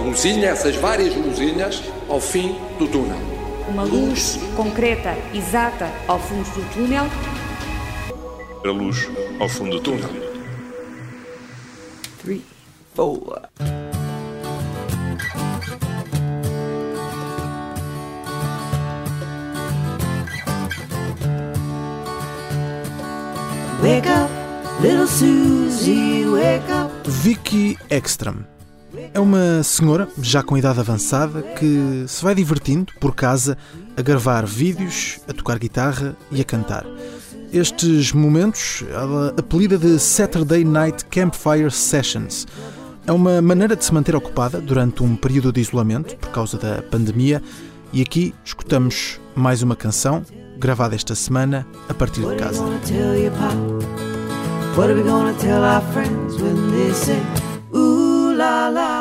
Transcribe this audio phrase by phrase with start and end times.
[0.00, 3.18] luzinha, essas várias luzinhas, ao fim do túnel.
[3.68, 7.04] Uma luz concreta, exata, ao fundo do túnel.
[8.64, 9.08] A luz
[9.38, 10.10] ao fundo do túnel.
[12.22, 12.44] Three,
[12.94, 13.42] four.
[23.82, 24.30] Wake up,
[24.82, 26.90] little Susie, wake up.
[27.08, 28.49] Vicky Ekstrom
[29.12, 33.56] é uma senhora, já com idade avançada, que se vai divertindo por casa
[33.96, 36.86] a gravar vídeos, a tocar guitarra e a cantar.
[37.52, 42.46] Estes momentos ela apelida de Saturday Night Campfire Sessions.
[43.06, 46.80] É uma maneira de se manter ocupada durante um período de isolamento por causa da
[46.82, 47.42] pandemia.
[47.92, 50.22] E aqui escutamos mais uma canção
[50.58, 52.62] gravada esta semana a partir de casa.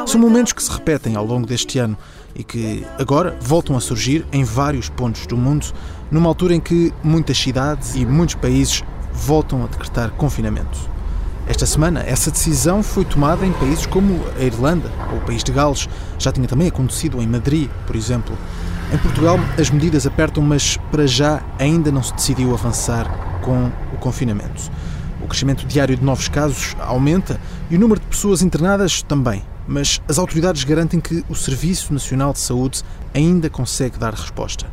[0.08, 1.98] São momentos que se repetem ao longo deste ano
[2.36, 5.68] e que agora voltam a surgir em vários pontos do mundo,
[6.12, 10.78] numa altura em que muitas cidades e muitos países voltam a decretar confinamento.
[11.48, 15.52] Esta semana, essa decisão foi tomada em países como a Irlanda ou o país de
[15.52, 15.90] Gales.
[16.20, 18.38] Já tinha também acontecido em Madrid, por exemplo.
[18.94, 23.98] Em Portugal, as medidas apertam, mas para já ainda não se decidiu avançar com o
[24.00, 24.72] confinamento.
[25.30, 29.44] O crescimento diário de novos casos aumenta e o número de pessoas internadas também.
[29.67, 32.81] Mas as autoridades garantem que o Serviço Nacional de Saúde
[33.13, 34.66] ainda consegue dar resposta.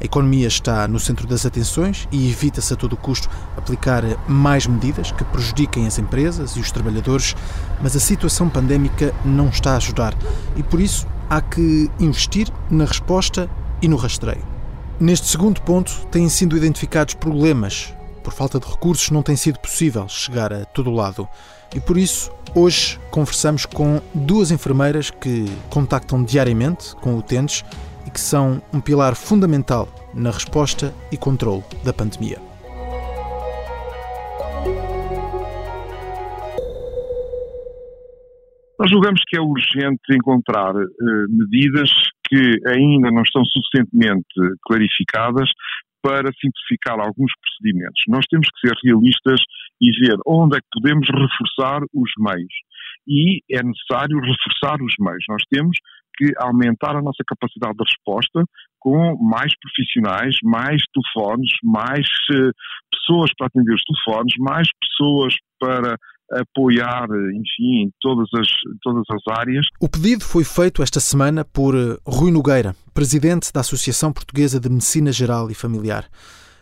[0.00, 5.10] A economia está no centro das atenções e evita-se a todo custo aplicar mais medidas
[5.10, 7.34] que prejudiquem as empresas e os trabalhadores,
[7.82, 10.14] mas a situação pandémica não está a ajudar
[10.54, 13.50] e por isso há que investir na resposta
[13.82, 14.46] e no rastreio.
[15.00, 17.97] Neste segundo ponto, têm sido identificados problemas.
[18.28, 21.26] Por falta de recursos, não tem sido possível chegar a todo lado.
[21.74, 27.64] E por isso, hoje conversamos com duas enfermeiras que contactam diariamente com utentes
[28.06, 32.36] e que são um pilar fundamental na resposta e controle da pandemia.
[38.78, 41.90] Nós julgamos que é urgente encontrar uh, medidas
[42.28, 44.28] que ainda não estão suficientemente
[44.66, 45.48] clarificadas
[46.02, 48.02] para simplificar alguns procedimentos.
[48.08, 49.40] Nós temos que ser realistas
[49.80, 52.54] e ver onde é que podemos reforçar os meios.
[53.06, 55.24] E é necessário reforçar os meios.
[55.28, 55.76] Nós temos
[56.16, 58.42] que aumentar a nossa capacidade de resposta
[58.80, 62.50] com mais profissionais, mais telefones, mais uh,
[62.92, 65.96] pessoas para atender os telefones, mais pessoas para
[66.32, 68.48] apoiar, enfim, todas as,
[68.82, 69.66] todas as áreas.
[69.80, 74.68] O pedido foi feito esta semana por eh, Rui Nogueira, presidente da Associação Portuguesa de
[74.68, 76.06] Medicina Geral e Familiar.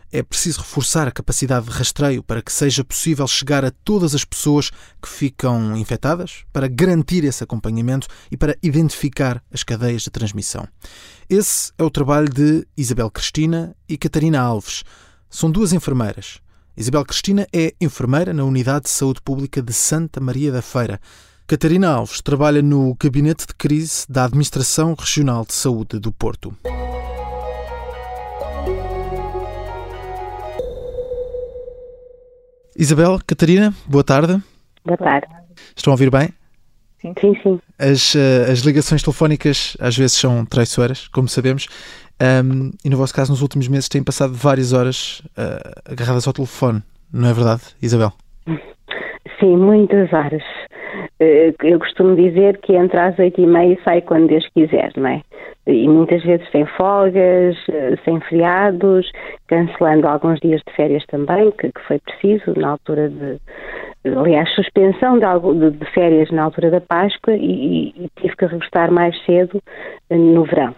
[0.09, 4.23] É preciso reforçar a capacidade de rastreio para que seja possível chegar a todas as
[4.23, 4.69] pessoas
[5.01, 10.65] que ficam infectadas, para garantir esse acompanhamento e para identificar as cadeias de transmissão.
[11.29, 14.85] Esse é o trabalho de Isabel Cristina e Catarina Alves.
[15.29, 16.39] São duas enfermeiras.
[16.79, 20.99] Isabel Cristina é enfermeira na Unidade de Saúde Pública de Santa Maria da Feira.
[21.47, 26.55] Catarina Alves trabalha no Gabinete de Crise da Administração Regional de Saúde do Porto.
[32.77, 34.39] Isabel, Catarina, boa tarde.
[34.85, 35.25] Boa tarde.
[35.75, 36.29] Estão a ouvir bem?
[37.01, 37.33] Sim, sim.
[37.41, 37.59] sim.
[37.79, 41.67] As, uh, as ligações telefónicas às vezes são traiçoeiras, como sabemos,
[42.21, 46.33] um, e no vosso caso, nos últimos meses, têm passado várias horas uh, agarradas ao
[46.33, 46.81] telefone,
[47.13, 48.11] não é verdade, Isabel?
[49.39, 50.43] Sim, muitas horas.
[51.19, 54.91] Uh, eu costumo dizer que entre às oito e meia e sai quando Deus quiser,
[54.95, 55.21] não é?
[55.67, 59.11] e muitas vezes sem folgas, eh, sem feriados,
[59.47, 63.37] cancelando alguns dias de férias também, que, que foi preciso na altura de,
[64.05, 68.45] aliás, suspensão de, algo, de, de férias na altura da Páscoa e, e, tive que
[68.45, 69.61] regressar mais cedo
[70.09, 70.73] eh, no verão.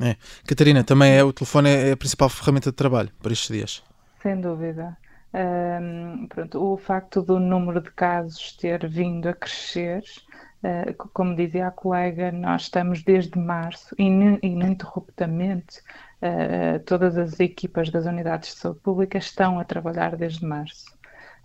[0.00, 0.16] É.
[0.46, 3.82] Catarina, também é o telefone é a principal ferramenta de trabalho para estes dias?
[4.22, 4.96] Sem dúvida.
[5.34, 10.02] Um, pronto, o facto do número de casos ter vindo a crescer
[10.62, 15.80] eh, como dizia a colega, nós estamos desde março, ininterruptamente,
[16.22, 20.86] uh, todas as equipas das unidades de saúde pública estão a trabalhar desde março.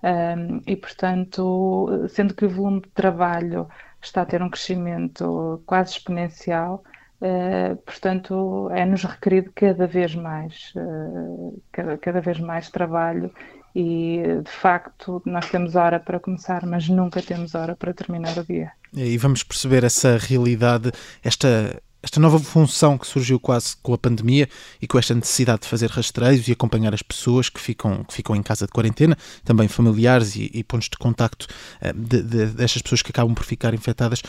[0.04, 3.70] Um, e, portanto, sendo que o volume de trabalho
[4.02, 6.84] está a ter um crescimento quase exponencial,
[7.22, 13.32] uh, portanto, é-nos requerido cada vez mais, uh, cada, cada, vez mais trabalho
[13.76, 18.44] e, de facto, nós temos hora para começar, mas nunca temos hora para terminar o
[18.44, 18.72] dia.
[18.94, 20.92] E vamos perceber essa realidade,
[21.24, 24.48] esta esta nova função que surgiu quase com a pandemia
[24.82, 28.36] e com esta necessidade de fazer rastreios e acompanhar as pessoas que ficam, que ficam
[28.36, 29.16] em casa de quarentena,
[29.46, 31.48] também familiares e, e pontos de contacto
[31.82, 34.22] uh, de, de, destas pessoas que acabam por ficar infectadas.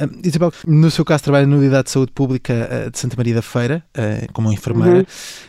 [0.00, 3.34] Uh, Isabel, no seu caso trabalha na Unidade de Saúde Pública uh, de Santa Maria
[3.34, 3.84] da Feira,
[4.32, 5.04] como enfermeira, uhum.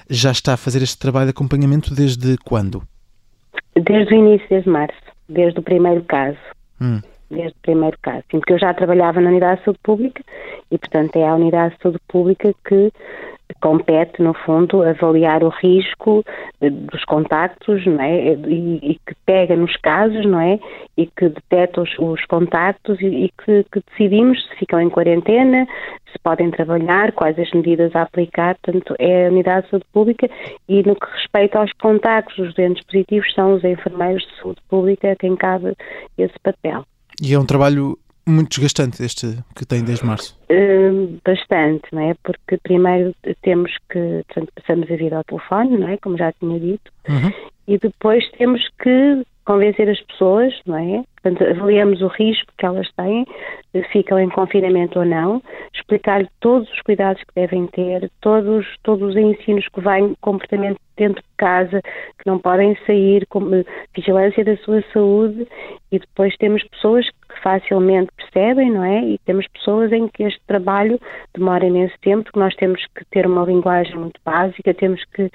[0.10, 2.84] já está a fazer este trabalho de acompanhamento desde quando?
[3.76, 4.98] Desde o início de março,
[5.28, 6.38] desde o primeiro caso.
[6.80, 7.02] Hum
[7.32, 10.24] desde o primeiro caso, porque eu já trabalhava na Unidade de Saúde Pública
[10.70, 12.92] e, portanto, é a Unidade de Saúde Pública que
[13.60, 16.24] compete, no fundo, avaliar o risco
[16.62, 18.34] eh, dos contactos, não é?
[18.34, 20.60] E, e que pega nos casos, não é?
[20.98, 25.68] E que detecta os, os contactos e, e que, que, decidimos se ficam em quarentena,
[26.12, 28.56] se podem trabalhar, quais as medidas a aplicar.
[28.64, 30.30] Portanto, é a unidade de saúde pública
[30.68, 35.12] e no que respeita aos contactos, os doentes positivos são os enfermeiros de saúde pública
[35.12, 35.74] a quem cabe
[36.18, 36.86] esse papel.
[37.22, 37.98] E é um trabalho
[38.28, 40.38] muito desgastante este que tem desde março.
[40.50, 42.16] Uh, bastante, não é?
[42.24, 45.98] Porque primeiro temos que, portanto, passamos a vida ao telefone, não é?
[45.98, 47.32] Como já tinha dito, uhum.
[47.68, 51.04] e depois temos que convencer as pessoas, não é?
[51.22, 53.26] Portanto, avaliamos o risco que elas têm,
[53.92, 55.42] ficam em confinamento ou não,
[55.74, 61.22] explicar-lhe todos os cuidados que devem ter, todos, todos os ensinos que vêm, comportamento dentro
[61.22, 63.50] de casa, que não podem sair, como
[63.96, 65.48] vigilância da sua saúde,
[65.92, 69.02] e depois temos pessoas que facilmente percebem, não é?
[69.02, 71.00] E temos pessoas em que este trabalho
[71.36, 75.30] demora imenso tempo, porque nós temos que ter uma linguagem muito básica, temos que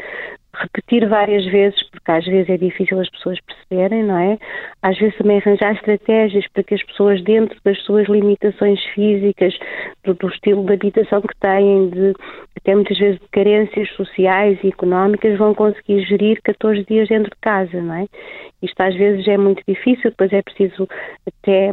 [0.61, 4.39] repetir várias vezes, porque às vezes é difícil as pessoas perceberem, não é?
[4.83, 9.57] Às vezes também arranjar estratégias para que as pessoas, dentro das suas limitações físicas,
[10.05, 12.15] do, do estilo de habitação que têm, de,
[12.57, 17.41] até muitas vezes de carências sociais e económicas, vão conseguir gerir 14 dias dentro de
[17.41, 18.07] casa, não é?
[18.63, 20.89] Isto às vezes é muito difícil, depois é preciso
[21.27, 21.73] até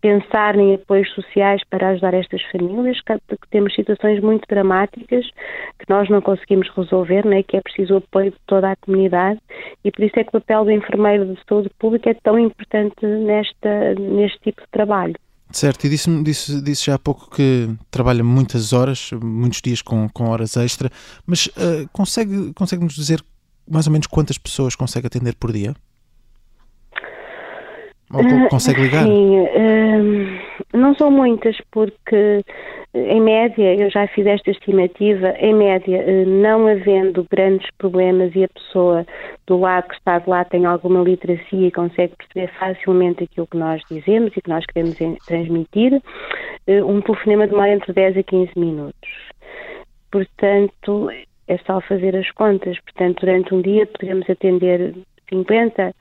[0.00, 5.26] pensar em apoios sociais para ajudar estas famílias, porque temos situações muito dramáticas
[5.78, 9.40] que nós não conseguimos resolver, né, que é preciso o apoio de toda a comunidade
[9.84, 13.04] e por isso é que o papel do enfermeiro de saúde pública é tão importante
[13.04, 15.14] nesta, neste tipo de trabalho.
[15.50, 20.08] Certo, e disse, disse, disse já há pouco que trabalha muitas horas, muitos dias com,
[20.08, 20.90] com horas extra,
[21.24, 23.22] mas uh, consegue, consegue nos dizer
[23.68, 25.74] mais ou menos quantas pessoas consegue atender por dia?
[28.12, 29.04] Ou ah, consegue ligar?
[29.04, 32.42] Sim, uh, não são muitas, porque
[32.94, 38.44] em média, eu já fiz esta estimativa, em média, uh, não havendo grandes problemas e
[38.44, 39.04] a pessoa
[39.46, 43.56] do lado que está de lá tem alguma literacia e consegue perceber facilmente aquilo que
[43.56, 48.52] nós dizemos e que nós queremos transmitir, uh, um telefonema demora entre 10 a 15
[48.56, 49.10] minutos.
[50.10, 51.10] Portanto,
[51.48, 52.78] é só fazer as contas.
[52.80, 54.94] Portanto, durante um dia podemos atender
[55.28, 55.94] 50,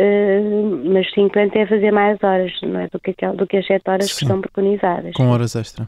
[0.00, 2.88] Uh, mas 50 é fazer mais horas, não é?
[2.88, 4.16] Do que, aquel, do que as 7 horas Sim.
[4.16, 5.12] que estão preconizadas.
[5.12, 5.86] Com horas extra.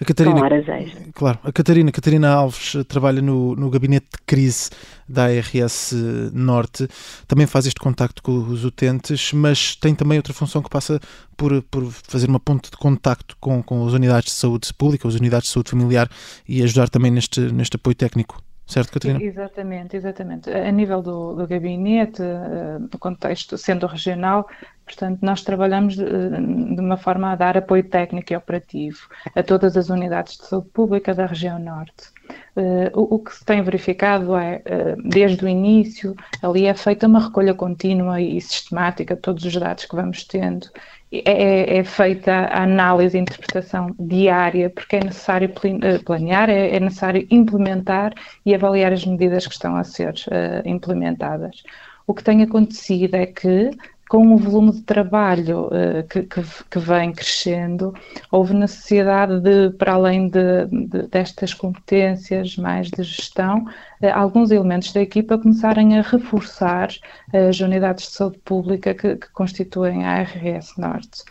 [0.00, 1.04] A Catarina, Com horas extra.
[1.12, 1.38] Claro.
[1.44, 4.70] A Catarina, Catarina Alves trabalha no, no gabinete de crise
[5.06, 5.92] da ARS
[6.32, 6.88] Norte,
[7.28, 10.98] também faz este contacto com os utentes, mas tem também outra função que passa
[11.36, 15.16] por, por fazer uma ponte de contacto com, com as unidades de saúde pública, as
[15.16, 16.08] unidades de saúde familiar
[16.48, 18.40] e ajudar também neste, neste apoio técnico.
[18.70, 19.20] Certo, Catarina?
[19.20, 20.48] Exatamente, exatamente.
[20.48, 24.46] A nível do, do gabinete, uh, no contexto sendo regional,
[24.86, 29.76] portanto, nós trabalhamos de, de, uma forma a dar apoio técnico e operativo a todas
[29.76, 32.12] as unidades de saúde pública da região norte.
[32.56, 34.62] Uh, o, que se tem verificado é,
[35.04, 39.84] desde o início, ali é feita uma recolha contínua e sistemática de todos os dados
[39.84, 40.68] que vamos tendo
[41.12, 45.52] é, é, é, feita a análise e interpretação diária, porque é necessário
[45.82, 48.14] eh, planear, é, é, necessário implementar
[48.46, 51.64] e avaliar as medidas que estão a ser uh, implementadas.
[52.06, 53.70] O que tem acontecido é que
[54.10, 57.94] com o volume de trabalho uh, que, que, que, vem crescendo,
[58.32, 63.58] houve necessidade de, para além de, de, destas competências mais de gestão,
[64.02, 66.90] uh, alguns elementos da equipa começarem a reforçar
[67.32, 71.22] uh, as unidades de saúde pública que, que constituem a ARS Norte.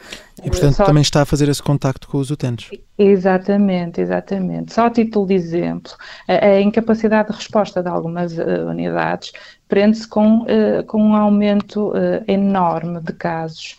[0.43, 0.85] E, portanto, Só...
[0.85, 2.69] também está a fazer esse contacto com os utentes.
[2.97, 4.73] Exatamente, exatamente.
[4.73, 5.93] Só a título de exemplo,
[6.27, 9.31] a, a incapacidade de resposta de algumas unidades
[9.67, 13.77] prende-se com, uh, com um aumento uh, enorme de casos.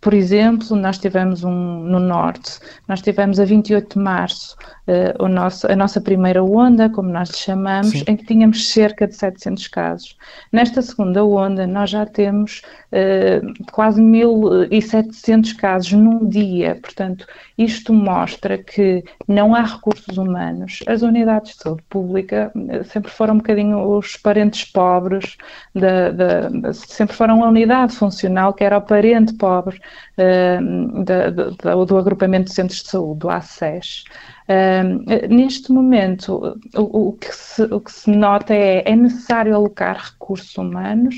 [0.00, 5.28] Por exemplo, nós tivemos um no Norte, nós tivemos a 28 de março uh, o
[5.28, 8.04] nosso, a nossa primeira onda, como nós lhe chamamos, Sim.
[8.06, 10.16] em que tínhamos cerca de 700 casos.
[10.52, 12.62] Nesta segunda onda, nós já temos
[12.92, 16.78] uh, quase 1.700 casos num dia.
[16.80, 17.26] Portanto,
[17.58, 20.80] isto mostra que não há recursos humanos.
[20.86, 22.52] As unidades de saúde pública
[22.84, 25.36] sempre foram um bocadinho os parentes pobres,
[25.74, 29.80] da, da, sempre foram a unidade funcional que era o parente pobre
[30.18, 34.04] uh, do agrupamento de centros de saúde, do ACES.
[34.48, 40.12] Uh, neste momento, o, o, que se, o, que se, nota é é necessário alocar
[40.12, 41.16] recursos humanos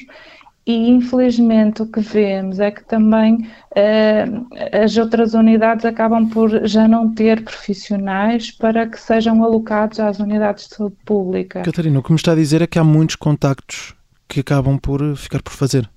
[0.69, 6.87] e infelizmente o que vemos é que também uh, as outras unidades acabam por já
[6.87, 11.63] não ter profissionais para que sejam alocados às unidades de saúde pública.
[11.63, 13.95] Catarina, o que me está a dizer é que há muitos contactos
[14.29, 15.89] que acabam por ficar por fazer.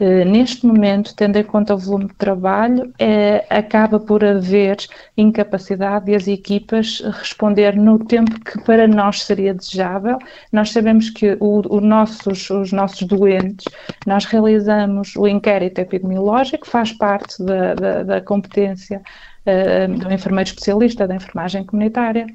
[0.00, 4.76] Eh, neste momento, tendo em conta o volume de trabalho, eh, acaba por haver
[5.16, 10.18] incapacidade de as equipas responder no tempo que para nós seria desejável.
[10.52, 13.66] Nós sabemos que o, o nossos, os nossos doentes,
[14.06, 19.02] nós realizamos o inquérito epidemiológico, faz parte da, da, da competência
[19.46, 22.26] uh, do enfermeiro especialista da enfermagem comunitária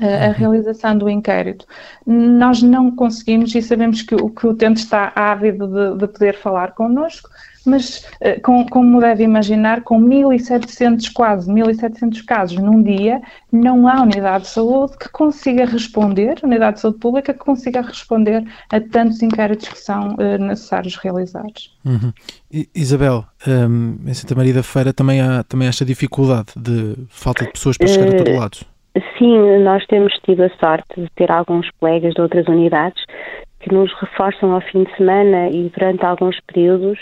[0.00, 0.32] a uhum.
[0.32, 1.66] realização do inquérito.
[2.06, 6.72] Nós não conseguimos e sabemos que, que o utente está ávido de, de poder falar
[6.72, 7.28] connosco,
[7.68, 13.20] mas eh, com, como deve imaginar, com 1.700, quase 1.700 casos num dia,
[13.52, 18.44] não há unidade de saúde que consiga responder, unidade de saúde pública que consiga responder
[18.70, 21.76] a tantos inquéritos que são uh, necessários realizados.
[21.84, 22.12] Uhum.
[22.74, 27.44] Isabel, um, em Santa Maria da Feira também há, também há esta dificuldade de falta
[27.44, 28.58] de pessoas para chegar uh, a todo eh, lado.
[29.18, 33.02] Sim, nós temos tido a sorte de ter alguns colegas de outras unidades
[33.60, 36.98] que nos reforçam ao fim de semana e durante alguns períodos.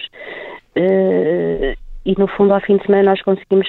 [0.77, 3.69] Uh, e no fundo, ao fim de semana, nós conseguimos,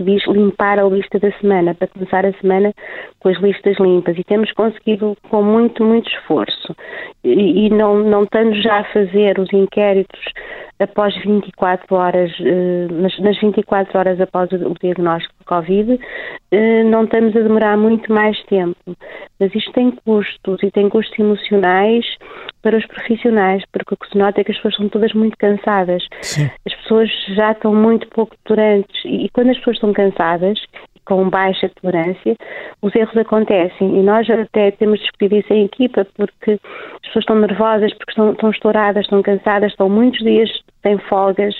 [0.00, 2.72] diz, limpar a lista da semana, para começar a semana
[3.20, 4.18] com as listas limpas.
[4.18, 6.74] E temos conseguido com muito, muito esforço.
[7.22, 10.20] E, e não, não estando já a fazer os inquéritos
[10.78, 16.00] após 24 horas, eh, nas 24 horas após o diagnóstico de Covid,
[16.50, 18.76] eh, não estamos a demorar muito mais tempo.
[19.38, 22.04] Mas isto tem custos e tem custos emocionais
[22.64, 25.36] para os profissionais, porque o que se nota é que as pessoas são todas muito
[25.36, 26.02] cansadas.
[26.22, 26.50] Sim.
[26.66, 30.58] As pessoas já estão muito pouco tolerantes e quando as pessoas estão cansadas
[31.04, 32.34] com baixa tolerância,
[32.80, 33.98] os erros acontecem.
[33.98, 38.32] E nós até temos discutido isso em equipa, porque as pessoas estão nervosas, porque estão,
[38.32, 40.48] estão estouradas, estão cansadas, estão muitos dias
[40.82, 41.54] sem folgas,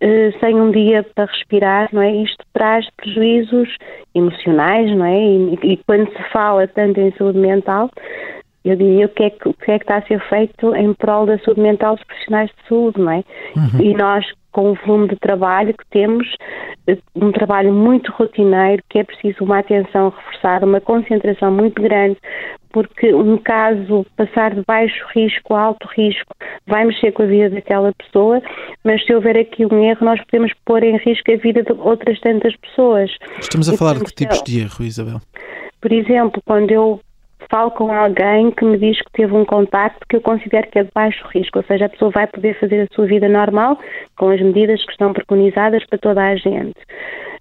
[0.00, 2.12] eh, sem um dia para respirar, não é?
[2.12, 3.68] Isto traz prejuízos
[4.14, 5.18] emocionais, não é?
[5.18, 7.90] E, e quando se fala tanto em saúde mental,
[8.66, 10.92] eu diria o que, é que, o que é que está a ser feito em
[10.92, 13.24] prol da saúde mental dos profissionais de saúde, não é?
[13.56, 13.80] Uhum.
[13.80, 16.26] E nós, com o volume de trabalho que temos,
[16.88, 22.18] eh, um trabalho muito rotineiro, que é preciso uma atenção reforçada, uma concentração muito grande,
[22.70, 26.34] porque um caso passar de baixo risco a alto risco
[26.66, 28.42] vai mexer com a vida daquela pessoa,
[28.82, 32.18] mas se houver aqui um erro, nós podemos pôr em risco a vida de outras
[32.20, 33.10] tantas pessoas.
[33.38, 35.20] Estamos a e, falar de que tipos de erro, Isabel?
[35.80, 37.00] Por exemplo, quando eu
[37.50, 40.84] falo com alguém que me diz que teve um contacto que eu considero que é
[40.84, 43.78] de baixo risco, ou seja, a pessoa vai poder fazer a sua vida normal
[44.16, 46.78] com as medidas que estão preconizadas para toda a gente.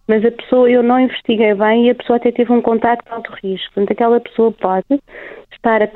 [0.08, 3.12] Mas a pessoa, eu não investiguei bem e a pessoa até teve um contacto de
[3.12, 3.74] alto risco.
[3.74, 5.02] Portanto, aquela pessoa pode
[5.52, 5.90] estar a,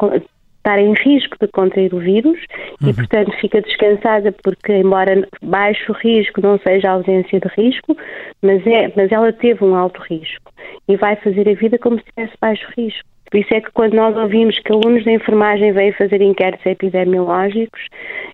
[0.59, 2.39] estar em risco de contrair o vírus
[2.81, 2.89] uhum.
[2.89, 7.95] e, portanto, fica descansada porque, embora baixo risco não seja ausência de risco,
[8.41, 10.51] mas, é, mas ela teve um alto risco
[10.87, 13.07] e vai fazer a vida como se tivesse baixo risco.
[13.29, 17.81] Por isso é que quando nós ouvimos que alunos da enfermagem vêm fazer inquéritos epidemiológicos,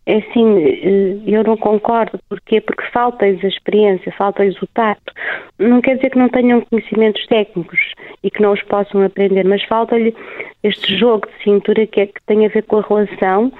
[0.05, 2.19] é assim, eh, eu não concordo.
[2.29, 2.61] Porquê?
[2.61, 5.13] Porque falta-lhes a experiência, falta-lhes o tato.
[5.59, 7.79] Não quer dizer que não tenham conhecimentos técnicos
[8.23, 10.15] e que não os possam aprender, mas falta-lhe
[10.63, 13.51] este jogo de cintura que, é, que tem a ver com a relação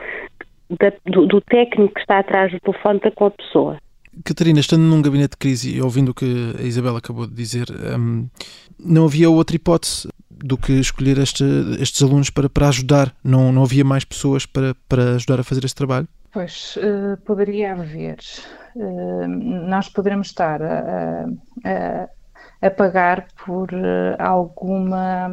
[0.70, 3.78] da, do, do técnico que está atrás do telefone para com a pessoa.
[4.24, 6.26] Catarina, estando num gabinete de crise e ouvindo o que
[6.58, 8.28] a Isabela acabou de dizer, hum,
[8.80, 11.44] não havia outra hipótese do que escolher este,
[11.80, 13.14] estes alunos para, para ajudar?
[13.24, 16.08] Não, não havia mais pessoas para, para ajudar a fazer esse trabalho?
[16.32, 18.18] Pois, uh, poderia haver.
[18.76, 21.26] Uh, nós poderemos estar a,
[21.64, 22.10] a,
[22.68, 25.32] a pagar por uh, alguma.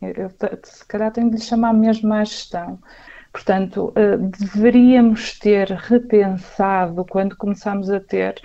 [0.00, 0.30] Eu,
[0.62, 2.78] se calhar tenho de lhe chamar mesmo à gestão.
[3.32, 3.92] Portanto,
[4.40, 8.40] deveríamos ter repensado quando começámos a ter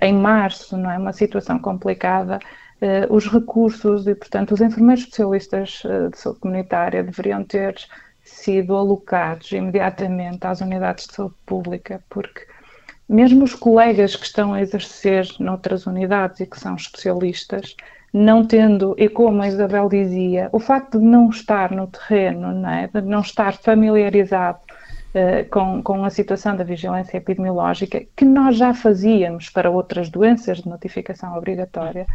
[0.00, 0.96] em março, não é?
[0.96, 2.65] Uma situação complicada uh,
[3.08, 7.74] os recursos e, portanto, os enfermeiros especialistas uh, de saúde comunitária deveriam ter
[8.22, 12.46] sido alocados imediatamente às unidades de saúde pública, porque
[13.08, 17.76] mesmo os colegas que estão a exercer noutras unidades e que são especialistas,
[18.12, 22.68] não tendo, e como a Isabel dizia, o facto de não estar no terreno, não
[22.68, 22.88] é?
[22.88, 24.58] de não estar familiarizado
[25.14, 30.58] uh, com, com a situação da vigilância epidemiológica, que nós já fazíamos para outras doenças
[30.58, 32.06] de notificação obrigatória,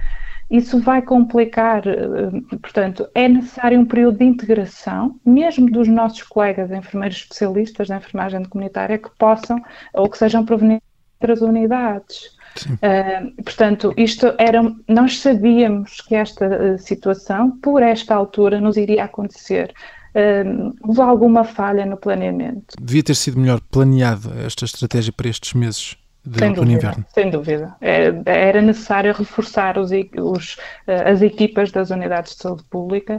[0.52, 6.70] isso vai complicar, eh, portanto, é necessário um período de integração, mesmo dos nossos colegas
[6.72, 10.86] enfermeiros especialistas da enfermagem comunitária, que possam ou que sejam provenientes
[11.22, 12.36] outras unidades.
[12.68, 19.06] Uh, portanto, isto era, nós sabíamos que esta uh, situação, por esta altura, nos iria
[19.06, 19.74] acontecer.
[20.14, 22.76] Uh, houve alguma falha no planeamento?
[22.78, 27.06] Devia ter sido melhor planeado esta estratégia para estes meses de sem dúvida, inverno.
[27.14, 27.76] Sem dúvida.
[27.82, 33.18] Era, era necessário reforçar os, os, as equipas das unidades de saúde pública,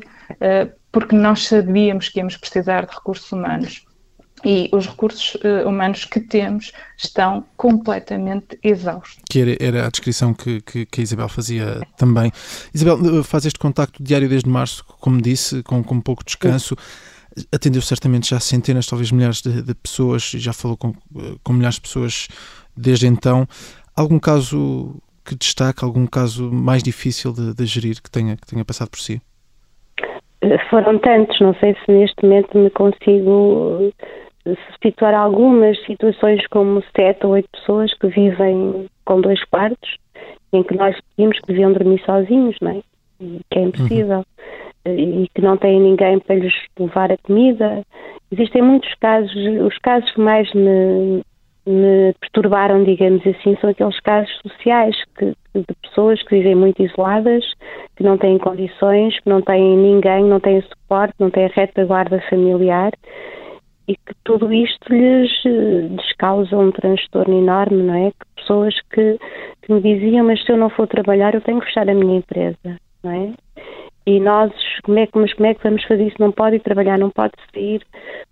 [0.93, 3.85] porque nós sabíamos que íamos precisar de recursos humanos
[4.45, 9.23] e os recursos uh, humanos que temos estão completamente exaustos.
[9.31, 12.33] Que era, era a descrição que, que, que, a Isabel fazia também.
[12.75, 16.77] Isabel, eh, faz este contacto diário desde março, como disse, com, com pouco descanso.
[17.51, 21.77] Atendeu certamente já centenas, talvez milhares de, de pessoas, já falou com, eh, com milhares
[21.77, 22.29] de pessoas
[22.77, 23.47] desde então.
[23.97, 28.65] Algum caso que destaque, algum caso mais difícil de, de gerir que tenha, que tenha
[28.65, 29.21] passado por si?
[30.71, 33.93] Foram tantos, não sei se neste momento me consigo
[34.83, 39.97] situar algumas situações como sete ou oito pessoas que vivem com dois quartos,
[40.53, 42.83] em que nós pedimos que deviam dormir sozinhos, não é?
[43.51, 44.25] que é impossível.
[44.85, 45.23] Uhum.
[45.23, 47.85] E que não têm ninguém para lhes levar a comida.
[48.33, 49.33] Existem muitos casos,
[49.65, 51.23] os casos que mais me,
[51.67, 57.45] me perturbaram, digamos assim, são aqueles casos sociais que, de pessoas que vivem muito isoladas,
[57.97, 62.93] que não têm condições, que não têm ninguém, não têm suporte, não têm retaguarda familiar
[63.89, 68.11] e que tudo isto lhes, lhes causa um transtorno enorme, não é?
[68.11, 69.19] Que pessoas que,
[69.63, 72.19] que me diziam, mas se eu não for trabalhar eu tenho que fechar a minha
[72.19, 73.33] empresa, não é?
[74.07, 76.17] E nós, como é mas como é que vamos fazer isso?
[76.19, 77.83] Não pode ir trabalhar, não pode sair.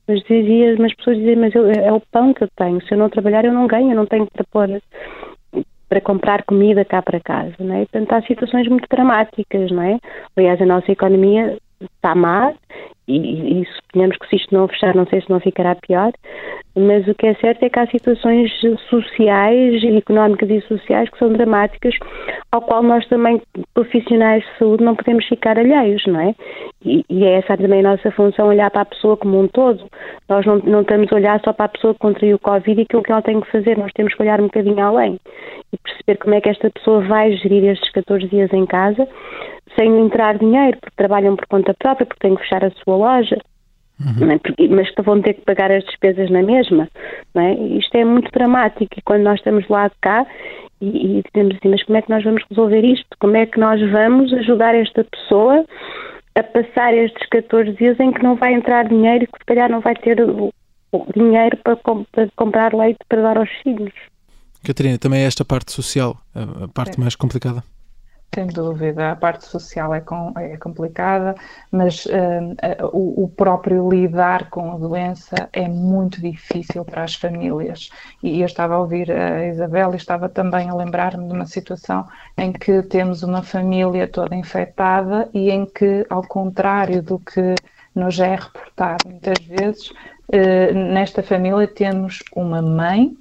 [0.08, 2.82] Mas dizia, mas pessoas diziam, mas eu, é o pão que eu tenho.
[2.82, 4.80] Se eu não trabalhar, eu não ganho, eu não tenho para pôr
[5.88, 7.78] para comprar comida cá para casa, não é?
[7.80, 9.98] Portanto, há situações muito dramáticas, não é?
[10.36, 12.52] Aliás, a nossa economia está má
[13.08, 16.12] e, e suponhamos que se isto não fechar, não sei se não ficará pior,
[16.76, 18.52] mas o que é certo é que há situações
[18.88, 21.94] sociais, económicas e sociais que são dramáticas,
[22.52, 23.42] ao qual nós também,
[23.74, 26.34] profissionais de saúde, não podemos ficar alheios, não é?
[26.84, 29.84] E, e é essa também a nossa função, olhar para a pessoa como um todo.
[30.28, 32.84] Nós não, não estamos a olhar só para a pessoa que contraiu o Covid e
[32.84, 35.18] aquilo que ela tem que fazer, nós temos que olhar um bocadinho além
[35.72, 39.08] e perceber como é que esta pessoa vai gerir estes 14 dias em casa,
[39.76, 43.38] sem entrar dinheiro, porque trabalham por conta própria, porque têm que fechar a sua loja,
[44.00, 44.30] uhum.
[44.30, 44.68] é?
[44.68, 46.88] mas que vão ter que pagar as despesas na mesma.
[47.34, 47.54] Não é?
[47.54, 50.26] Isto é muito dramático e quando nós estamos lá de cá
[50.80, 53.08] e, e dizemos assim, mas como é que nós vamos resolver isto?
[53.18, 55.64] Como é que nós vamos ajudar esta pessoa
[56.34, 59.70] a passar estes 14 dias em que não vai entrar dinheiro e que se calhar
[59.70, 60.52] não vai ter o,
[60.92, 63.92] o dinheiro para, para comprar leite para dar aos filhos?
[64.64, 67.00] Catarina, também é esta parte social, a parte é.
[67.00, 67.62] mais complicada.
[68.32, 71.34] Sem dúvida, a parte social é, com, é complicada,
[71.72, 77.90] mas uh, o, o, próprio lidar com a doença é muito difícil para as famílias.
[78.22, 82.06] E eu estava a ouvir a Isabel e estava também a lembrar-me de uma situação
[82.38, 87.56] em que temos uma família toda infectada e em que, ao contrário do que
[87.96, 93.12] nos é reportado muitas vezes, uh, nesta família temos uma mãe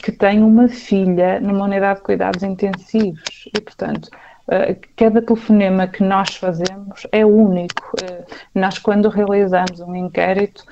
[0.00, 6.02] que tem uma filha numa unidade de cuidados intensivos e, portanto, uh, cada telefonema que
[6.02, 7.96] nós fazemos é único.
[8.00, 10.64] Uh, nós, quando realizamos um inquérito,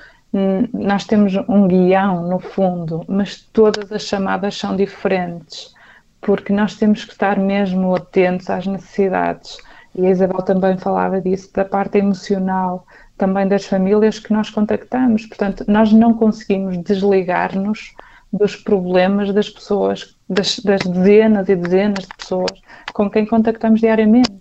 [0.73, 5.73] nós temos um guião no fundo, mas todas as chamadas são diferentes,
[6.21, 9.57] porque nós temos que estar mesmo atentos às necessidades.
[9.95, 12.85] E a Isabel também falava disso, da parte emocional
[13.17, 15.25] também das famílias que nós contactamos.
[15.25, 17.95] Portanto, nós não conseguimos desligar-nos
[18.31, 22.51] dos problemas das pessoas, das, das, dezenas e dezenas de pessoas
[22.93, 24.31] com quem contactamos diariamente.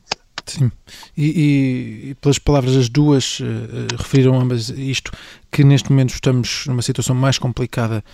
[0.44, 0.70] Sim,
[1.16, 3.44] e, e pelas palavras das duas, uh,
[3.98, 5.10] referiram ambas isto,
[5.50, 8.04] que neste momento estamos numa situação mais complicada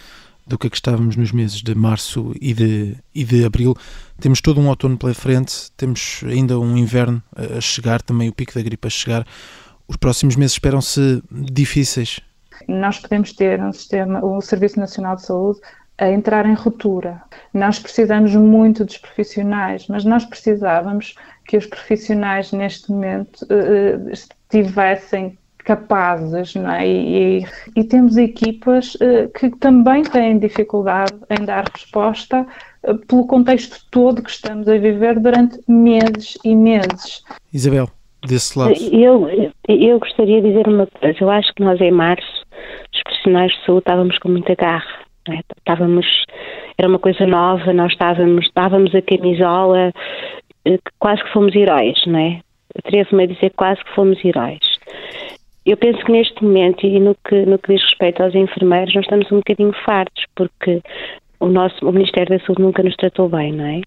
[0.47, 3.77] do que a que estávamos nos meses de março e de, e de abril.
[4.19, 8.55] Temos todo um outono pela frente, temos ainda um inverno a chegar, também o pico
[8.55, 9.27] da gripe a chegar.
[9.87, 12.21] Os próximos meses esperam-se difíceis
[12.69, 15.61] nós podemos ter um sistema, o Serviço Nacional de Saúde,
[15.99, 17.23] a entrar em ruptura.
[17.53, 21.15] Nós precisamos muito dos profissionais, mas nós precisávamos
[21.47, 26.89] que os profissionais neste momento uh, estivessem capazes, não é?
[26.89, 27.47] E,
[27.77, 32.47] e temos equipas uh, que também têm dificuldade em dar resposta
[33.07, 37.23] pelo contexto todo que estamos a viver durante meses e meses.
[37.53, 37.89] Isabel,
[38.27, 38.75] desse lado.
[38.91, 39.29] Eu,
[39.69, 41.17] eu gostaria de dizer uma coisa.
[41.21, 42.42] Eu acho que nós em março
[43.05, 45.03] profissionais de saúde estávamos com muita garra.
[45.29, 45.39] É?
[45.57, 46.07] Estávamos,
[46.77, 49.93] era uma coisa nova, nós estávamos, dávamos a camisola,
[50.65, 52.41] eh, quase que fomos heróis, não é?
[52.77, 54.59] Atrevo-me a dizer quase que fomos heróis.
[55.65, 59.05] Eu penso que neste momento, e no que, no que diz respeito aos enfermeiros, nós
[59.05, 60.83] estamos um bocadinho fartos, porque
[61.39, 63.81] o nosso o Ministério da Saúde nunca nos tratou bem, não é?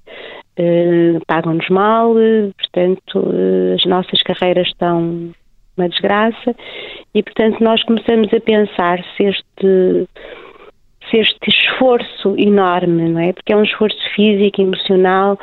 [0.58, 2.14] Uh, Pagam-nos mal,
[2.58, 5.34] portanto, uh, as nossas carreiras estão
[5.78, 6.56] uma desgraça
[7.14, 10.08] e, portanto, nós começamos a pensar se este
[11.10, 13.34] se este esforço enorme, não é?
[13.34, 15.38] Porque é um esforço físico, emocional,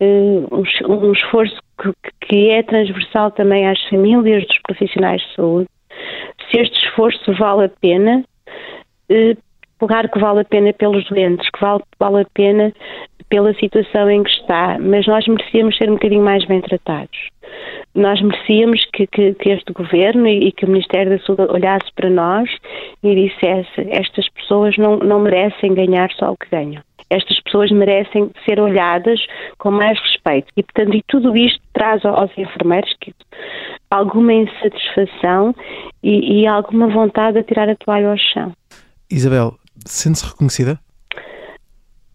[0.00, 0.56] uh,
[0.88, 1.58] um, esforço
[2.20, 5.68] que, é transversal também às famílias dos profissionais de saúde,
[6.50, 8.24] se este esforço vale a pena,
[9.10, 12.72] uh, claro que vale a pena pelos doentes, que vale, vale a pena
[13.28, 17.18] pela situação em que está, mas nós merecíamos ser um bocadinho mais bem tratados.
[17.98, 21.92] Nós merecíamos que, que, que este governo e, e, que o Ministério da Saúde olhasse
[21.96, 22.48] para nós
[23.02, 26.82] e dissesse: estas pessoas não, não merecem ganhar só o que ganham.
[27.10, 29.18] Estas pessoas merecem ser olhadas
[29.58, 30.48] com mais respeito.
[30.56, 33.14] E, portanto, e tudo isto traz aos enfermeiros que,
[33.90, 35.54] alguma insatisfação
[36.02, 38.52] e, e alguma vontade de tirar a toalha ao chão.
[39.10, 39.54] Isabel,
[39.86, 40.78] sente-se reconhecida?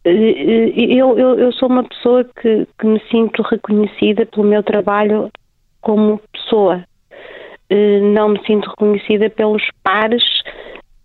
[0.06, 4.62] Eh, eh, eu, eu, eu, sou uma pessoa que, que, me sinto reconhecida pelo meu
[4.62, 5.32] trabalho
[5.84, 6.84] como pessoa.
[7.70, 10.24] Eh, não me sinto reconhecida pelos pares,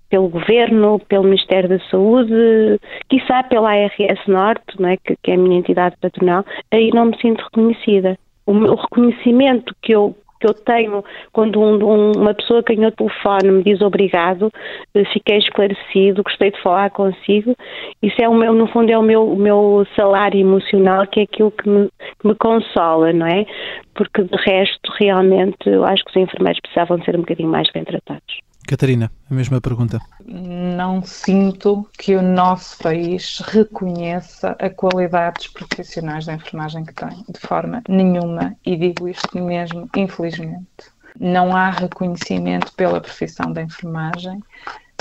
[0.08, 4.96] pelo Governo, pelo Ministério da Saúde, quiçá pela ARS Norte, não é?
[4.96, 8.18] que, que é a minha entidade patronal, aí não me sinto reconhecida.
[8.46, 12.90] O, o reconhecimento que eu, que eu tenho quando um, um, uma pessoa que ganhou
[12.90, 14.50] o telefone me diz obrigado,
[14.94, 17.54] eh, fiquei esclarecido, gostei de falar consigo,
[18.02, 21.22] isso é o meu, no fundo é o meu, o meu salário emocional, que é
[21.24, 21.88] aquilo que me,
[22.20, 23.46] que me consola, não é?
[23.94, 27.84] Porque de resto, realmente, eu acho que os enfermeiros precisavam ser um bocadinho mais bem
[27.84, 28.47] tratados.
[28.68, 29.98] Catarina, a mesma pergunta.
[30.26, 37.24] Não sinto que o nosso país reconheça a qualidade dos profissionais da enfermagem que tem,
[37.30, 40.92] de forma nenhuma, e digo isto mesmo, infelizmente.
[41.18, 44.38] Não há reconhecimento pela profissão da enfermagem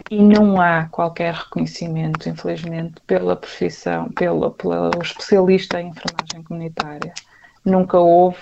[0.09, 7.13] e não há qualquer reconhecimento, infelizmente, pela profissão, pelo, pelo especialista em enfermagem comunitária.
[7.65, 8.39] Nunca houve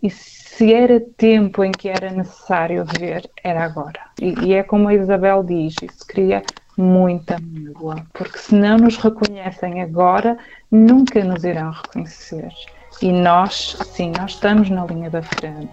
[0.00, 0.08] e
[0.56, 4.00] se era tempo em que era necessário ver, era agora.
[4.20, 6.42] E, e é como a Isabel diz, isso cria
[6.76, 10.36] muita mágoa, porque se não nos reconhecem agora,
[10.70, 12.52] nunca nos irão reconhecer.
[13.00, 15.72] E nós, sim, nós estamos na linha da frente,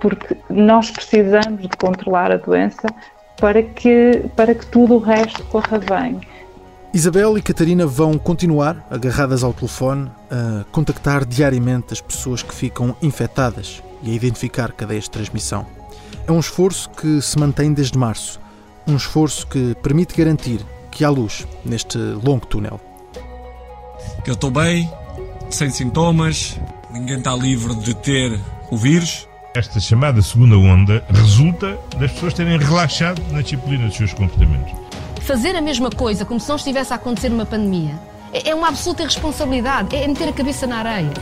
[0.00, 2.86] porque nós precisamos de controlar a doença
[3.40, 6.20] para que, para que tudo o resto corra bem.
[6.92, 12.94] Isabel e Catarina vão continuar, agarradas ao telefone, a contactar diariamente as pessoas que ficam
[13.02, 15.66] infectadas e a identificar cadeias de transmissão.
[16.26, 18.40] É um esforço que se mantém desde março,
[18.86, 22.80] um esforço que permite garantir que há luz neste longo túnel.
[24.26, 24.90] Eu estou bem,
[25.50, 26.58] sem sintomas,
[26.90, 28.38] ninguém está livre de ter
[28.70, 29.26] o vírus.
[29.54, 34.72] Esta chamada segunda onda resulta das pessoas terem relaxado na disciplina dos seus comportamentos.
[35.20, 37.98] Fazer a mesma coisa como se não estivesse a acontecer uma pandemia
[38.32, 41.12] é uma absoluta irresponsabilidade, é meter a cabeça na areia.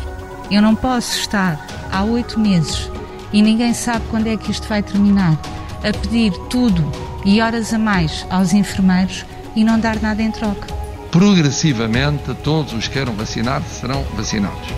[0.50, 2.90] Eu não posso estar há oito meses
[3.32, 5.38] e ninguém sabe quando é que isto vai terminar
[5.78, 6.90] a pedir tudo
[7.24, 9.24] e horas a mais aos enfermeiros
[9.54, 10.66] e não dar nada em troca.
[11.10, 14.68] Progressivamente, todos os que queiram vacinar serão vacinados.